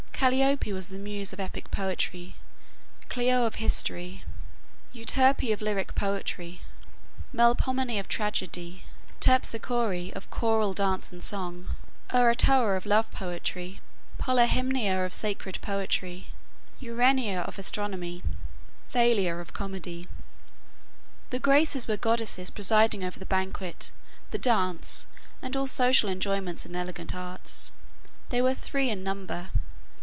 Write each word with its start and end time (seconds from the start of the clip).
Calliope 0.21 0.71
was 0.71 0.89
the 0.89 0.99
muse 0.99 1.33
of 1.33 1.39
epic 1.39 1.71
poetry, 1.71 2.35
Clio 3.09 3.47
of 3.47 3.55
history, 3.55 4.23
Euterpe 4.93 5.51
of 5.51 5.63
lyric 5.63 5.95
poetry, 5.95 6.61
Melpomene 7.33 7.99
of 7.99 8.07
tragedy, 8.07 8.83
Terpsichore 9.19 10.11
of 10.15 10.29
choral 10.29 10.73
dance 10.73 11.11
and 11.11 11.23
song, 11.23 11.69
Erato 12.13 12.75
of 12.77 12.85
love 12.85 13.11
poetry, 13.11 13.79
Polyhymnia 14.19 15.03
of 15.03 15.11
sacred 15.11 15.59
poetry, 15.61 16.27
Urania 16.79 17.41
of 17.41 17.57
astronomy, 17.57 18.21
Thalia 18.89 19.37
of 19.37 19.53
comedy. 19.53 20.07
The 21.31 21.39
Graces 21.39 21.87
were 21.87 21.97
goddesses 21.97 22.51
presiding 22.51 23.03
over 23.03 23.17
the 23.17 23.25
banquet, 23.25 23.89
the 24.29 24.37
dance, 24.37 25.07
and 25.41 25.57
all 25.57 25.65
social 25.65 26.11
enjoyments 26.11 26.63
and 26.63 26.75
elegant 26.75 27.15
arts. 27.15 27.71
They 28.29 28.43
were 28.43 28.53
three 28.53 28.91
in 28.91 29.03
number. 29.03 29.49